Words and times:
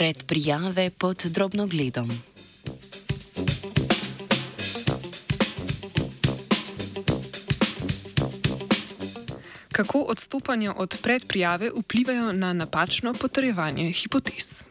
Predprijave 0.00 0.90
pod 0.90 1.22
drobnogledom. 1.24 2.10
Kako 9.72 9.98
odstopanja 9.98 10.74
od 10.76 10.98
predprijave 11.02 11.70
vplivajo 11.80 12.32
na 12.32 12.52
napačno 12.52 13.14
potrjevanje 13.14 13.92
hipotez? 13.92 14.64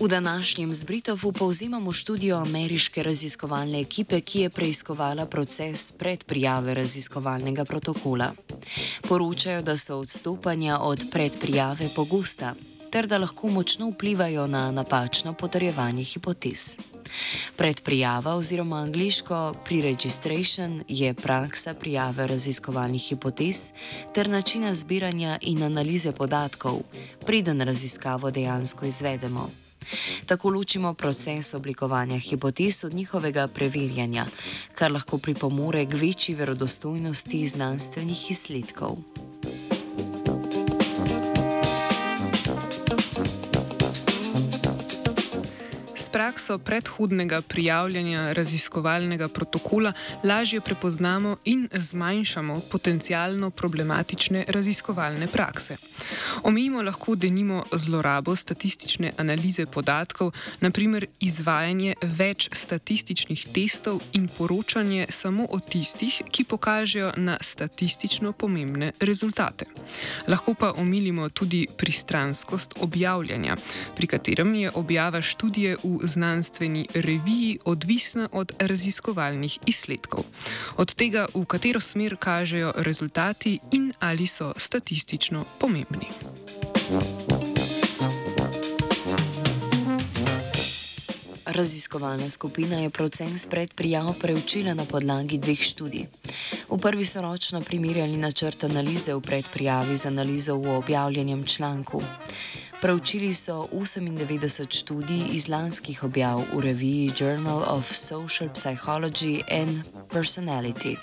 V 0.00 0.08
današnjem 0.08 0.74
zbritovu 0.74 1.32
povzemamo 1.32 1.92
študijo 1.92 2.36
ameriške 2.36 3.02
raziskovalne 3.02 3.80
ekipe, 3.80 4.20
ki 4.20 4.40
je 4.40 4.50
preiskovala 4.50 5.26
proces 5.26 5.92
predprijave 5.92 6.74
raziskovalnega 6.74 7.64
protokola. 7.64 8.32
Poročajo, 9.08 9.62
da 9.62 9.76
so 9.76 9.98
odstopanja 9.98 10.78
od 10.78 11.04
predprijave 11.10 11.88
pogosta 11.96 12.54
ter 12.90 13.06
da 13.06 13.18
lahko 13.18 13.48
močno 13.48 13.90
vplivajo 13.90 14.46
na 14.46 14.70
napačno 14.70 15.32
potrjevanje 15.34 16.04
hipotez. 16.04 16.78
Predprijava 17.56 18.34
oziroma 18.34 18.76
angliško 18.76 19.54
pre-registration 19.64 20.82
je 20.88 21.14
praksa 21.14 21.74
prijave 21.74 22.26
raziskovalnih 22.26 23.02
hipotez 23.02 23.72
ter 24.14 24.28
načina 24.28 24.74
zbiranja 24.74 25.38
in 25.40 25.62
analize 25.62 26.12
podatkov, 26.12 26.80
preden 27.26 27.60
raziskavo 27.60 28.30
dejansko 28.30 28.86
izvedemo. 28.86 29.50
Tako 30.26 30.50
ločimo 30.50 30.94
proces 30.94 31.54
oblikovanja 31.54 32.18
hipotez 32.18 32.84
od 32.84 32.94
njihovega 32.94 33.48
preverjanja, 33.48 34.26
kar 34.74 34.92
lahko 34.92 35.18
pripomore 35.18 35.86
k 35.86 35.94
večji 35.94 36.34
verodostojnosti 36.34 37.46
znanstvenih 37.46 38.30
izsledkov. 38.30 38.98
Prakso 46.30 46.58
predhodnega 46.58 47.42
prijavljanja 47.42 48.32
raziskovalnega 48.32 49.28
protokola 49.28 49.92
lažje 50.24 50.60
prepoznamo 50.60 51.36
in 51.44 51.68
zmanjšamo 51.72 52.60
potencijalno 52.70 53.50
problematične 53.50 54.44
raziskovalne 54.48 55.26
prakse. 55.26 55.76
Omejimo 56.42 56.82
lahko 56.82 57.14
denimo 57.14 57.64
zlorabo 57.72 58.36
statistične 58.36 59.12
analize 59.18 59.66
podatkov, 59.66 60.30
naprimer 60.60 61.06
izvajanje 61.20 61.94
več 62.02 62.48
statističnih 62.52 63.46
testov 63.54 64.00
in 64.12 64.28
poročanje 64.28 65.06
samo 65.10 65.46
o 65.50 65.58
tistih, 65.58 66.22
ki 66.30 66.44
pokažejo 66.44 67.12
na 67.16 67.38
statistično 67.40 68.32
pomembne 68.32 68.92
rezultate. 69.00 69.66
Lahko 70.28 70.54
pa 70.54 70.72
omilimo 70.76 71.28
tudi 71.28 71.66
pristranskost 71.76 72.78
objavljanja, 72.80 73.56
pri 73.96 74.06
katerem 74.06 74.54
je 74.54 74.70
objava 74.74 75.22
študije 75.22 75.76
v 75.82 75.98
znanstveni 76.20 76.86
reviji 76.94 77.58
odvisna 77.64 78.28
od 78.32 78.52
raziskovalnih 78.58 79.58
izsledkov, 79.66 80.24
od 80.76 80.94
tega, 80.94 81.26
v 81.34 81.44
katero 81.48 81.80
smer 81.80 82.16
kažejo 82.20 82.72
rezultati 82.76 83.58
in 83.72 83.92
ali 84.00 84.26
so 84.26 84.52
statistično 84.56 85.44
pomembni. 85.58 86.12
Raziskovalna 91.46 92.30
skupina 92.30 92.80
je 92.80 92.90
proces 92.90 93.46
predprijav 93.46 94.12
preučila 94.20 94.74
na 94.74 94.84
podlagi 94.84 95.38
dveh 95.38 95.62
študij. 95.62 96.06
V 96.68 96.78
prvi 96.78 97.04
so 97.04 97.22
ročno 97.22 97.60
primerjali 97.60 98.16
načrt 98.16 98.64
analize 98.64 99.14
v 99.14 99.20
predprijavi 99.20 99.96
z 99.96 100.06
analizo 100.06 100.56
v 100.56 100.76
objavljenem 100.76 101.46
članku. 101.46 102.02
Preučili 102.80 103.34
so 103.34 103.68
98 103.72 104.66
študij 104.70 105.24
iz 105.32 105.48
lanskih 105.48 106.04
objav 106.04 106.40
v 106.52 106.60
reviji 106.60 107.12
Journal 107.18 107.64
of 107.76 107.92
Social 107.92 108.48
Psychology 108.48 109.42
and 109.62 109.84
Personality. 110.08 110.96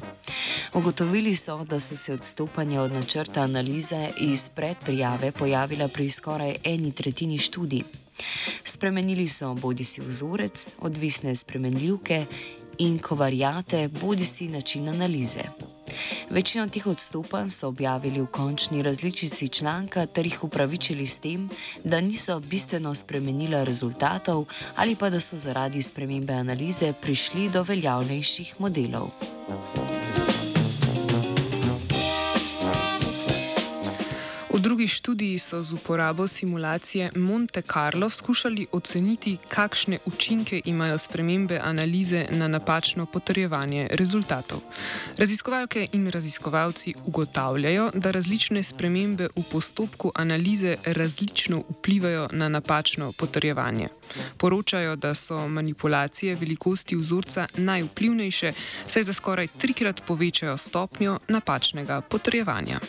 Ugotovili 0.74 1.36
so, 1.36 1.64
da 1.64 1.80
so 1.80 1.96
se 1.96 2.14
odstopanja 2.14 2.82
od 2.82 2.92
načrta 2.92 3.42
analize 3.42 4.10
iz 4.20 4.50
predprijave 4.50 5.32
pojavila 5.32 5.88
pri 5.88 6.10
skoraj 6.10 6.56
eni 6.64 6.92
tretjini 6.92 7.38
študij. 7.38 7.84
Spremenili 8.64 9.28
so 9.28 9.54
bodi 9.54 9.84
si 9.84 10.02
vzorec, 10.02 10.74
odvisne 10.80 11.36
spremenljivke 11.36 12.26
in 12.78 13.00
kovarijate, 13.00 13.88
bodi 14.02 14.26
si 14.26 14.48
način 14.48 14.90
analize. 14.90 15.67
Večino 16.30 16.68
teh 16.68 16.88
odstopanj 16.88 17.50
so 17.50 17.68
objavili 17.68 18.22
v 18.22 18.28
končni 18.32 18.84
različici 18.84 19.48
članka 19.48 20.06
ter 20.06 20.26
jih 20.26 20.44
upravičili 20.44 21.08
s 21.08 21.20
tem, 21.20 21.50
da 21.84 22.02
niso 22.02 22.40
bistveno 22.40 22.96
spremenila 22.96 23.64
rezultatov 23.64 24.46
ali 24.76 24.96
pa 24.96 25.10
da 25.10 25.20
so 25.20 25.38
zaradi 25.38 25.82
spremembe 25.82 26.34
analize 26.34 26.94
prišli 26.94 27.50
do 27.50 27.64
veljavnejših 27.64 28.56
modelov. 28.60 29.87
Drugi 34.60 34.88
študiji 34.88 35.40
so 35.40 35.64
z 35.64 35.74
uporabo 35.74 36.28
simulacije 36.28 37.12
Monte 37.16 37.62
Carlo 37.62 38.10
skušali 38.10 38.68
oceniti, 38.72 39.38
kakšne 39.50 39.98
učinke 40.06 40.62
imajo 40.66 40.98
spremembe 40.98 41.60
analize 41.64 42.26
na 42.30 42.48
napačno 42.48 43.06
potrjevanje 43.06 43.88
rezultatov. 43.92 44.60
Raziskovalke 45.18 45.88
in 45.92 46.08
raziskovalci 46.08 46.94
ugotavljajo, 47.06 47.92
da 47.94 48.12
različne 48.12 48.64
spremembe 48.64 49.28
v 49.36 49.44
postopku 49.52 50.12
analize 50.16 50.76
različno 50.86 51.64
vplivajo 51.70 52.30
na 52.32 52.50
napačno 52.50 53.12
potrjevanje. 53.12 53.88
Poročajo, 54.38 54.96
da 54.96 55.16
so 55.16 55.48
manipulacije 55.48 56.36
velikosti 56.36 56.96
vzorca 56.96 57.48
najvplivnejše, 57.58 58.54
saj 58.88 59.04
za 59.04 59.14
skoraj 59.14 59.48
trikrat 59.48 60.02
povečajo 60.08 60.58
stopnjo 60.58 61.20
napačnega 61.28 62.02
potrjevanja. 62.02 62.80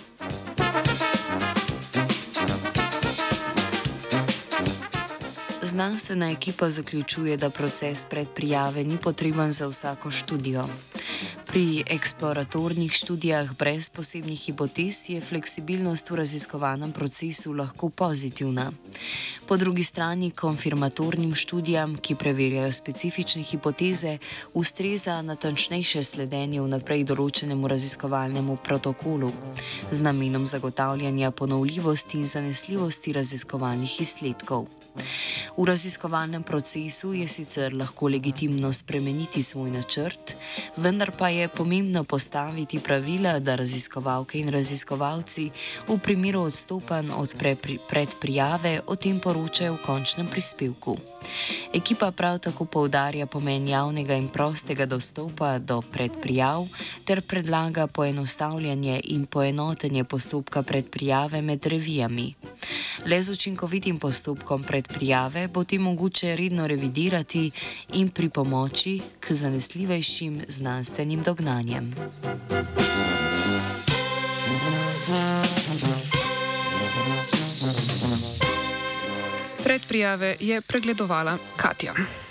Znanstvena 5.68 6.30
ekipa 6.30 6.70
zaključuje, 6.70 7.36
da 7.36 7.50
proces 7.50 8.06
predprijave 8.10 8.84
ni 8.84 8.96
potreben 8.96 9.50
za 9.50 9.66
vsako 9.66 10.10
študijo. 10.10 10.68
Pri 11.46 11.84
eksploratornih 11.90 12.92
študijah 12.92 13.52
brez 13.58 13.90
posebnih 13.90 14.40
hipotez 14.40 15.10
je 15.10 15.20
fleksibilnost 15.20 16.10
v 16.10 16.14
raziskovanem 16.14 16.92
procesu 16.92 17.52
lahko 17.52 17.88
pozitivna. 17.88 18.72
Po 19.46 19.56
drugi 19.56 19.84
strani 19.84 20.30
konfirmatornim 20.30 21.34
študijam, 21.34 21.96
ki 21.96 22.14
preverjajo 22.14 22.72
specifične 22.72 23.42
hipoteze, 23.42 24.18
ustreza 24.54 25.22
natančnejše 25.22 26.02
sledenje 26.02 26.62
vnaprej 26.62 27.04
določenemu 27.04 27.68
raziskovalnemu 27.68 28.56
protokolu 28.56 29.32
z 29.90 30.00
namenom 30.00 30.46
zagotavljanja 30.46 31.30
ponovljivosti 31.30 32.18
in 32.18 32.26
zanesljivosti 32.26 33.12
raziskovalnih 33.12 34.00
izsledkov. 34.00 34.77
V 35.56 35.64
raziskovalnem 35.64 36.42
procesu 36.42 37.12
je 37.14 37.28
sicer 37.28 37.74
lahko 37.74 38.08
legitimno 38.08 38.72
spremeniti 38.72 39.42
svoj 39.42 39.70
načrt, 39.70 40.36
vendar 40.76 41.10
pa 41.10 41.28
je 41.28 41.48
pomembno 41.48 42.04
postaviti 42.04 42.80
pravila, 42.80 43.38
da 43.38 43.56
raziskovalke 43.56 44.38
in 44.38 44.48
raziskovalci 44.48 45.50
v 45.88 45.98
primeru 45.98 46.42
odstopanj 46.42 47.10
od 47.10 47.34
predprijave 47.88 48.80
o 48.86 48.96
tem 48.96 49.20
poročajo 49.20 49.74
v 49.74 49.84
končnem 49.86 50.26
prispevku. 50.26 50.96
Ekipa 51.74 52.10
prav 52.10 52.38
tako 52.38 52.64
poudarja 52.64 53.26
pomen 53.26 53.68
javnega 53.68 54.14
in 54.14 54.28
prostega 54.28 54.86
dostopa 54.86 55.58
do 55.58 55.80
predprijav 55.82 56.66
ter 57.04 57.20
predlaga 57.20 57.86
poenostavljanje 57.86 59.00
in 59.04 59.26
poenotenje 59.26 60.04
postopka 60.04 60.62
predprijave 60.62 61.42
med 61.42 61.66
revijami. 61.66 62.34
Le 63.06 63.22
z 63.22 63.30
učinkovitim 63.30 63.98
postopkom 63.98 64.62
predprijave 64.62 65.48
bo 65.48 65.64
ti 65.64 65.78
mogoče 65.78 66.36
redno 66.36 66.66
revidirati 66.66 67.50
in 67.92 68.08
pri 68.08 68.28
pomoči 68.28 69.00
k 69.20 69.32
zanesljivejšim 69.32 70.42
znanstvenim 70.48 71.22
dognanjem. 71.22 71.94
Predprijave 79.64 80.36
je 80.40 80.60
pregledovala 80.60 81.38
Katja. 81.56 82.27